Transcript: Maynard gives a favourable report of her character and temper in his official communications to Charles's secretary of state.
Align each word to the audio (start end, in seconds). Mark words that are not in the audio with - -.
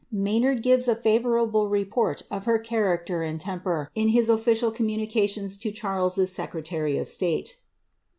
Maynard 0.11 0.63
gives 0.63 0.87
a 0.87 0.95
favourable 0.95 1.69
report 1.69 2.23
of 2.31 2.45
her 2.45 2.57
character 2.57 3.21
and 3.21 3.39
temper 3.39 3.91
in 3.93 4.07
his 4.07 4.29
official 4.29 4.71
communications 4.71 5.57
to 5.59 5.71
Charles's 5.71 6.31
secretary 6.31 6.97
of 6.97 7.07
state. 7.07 7.57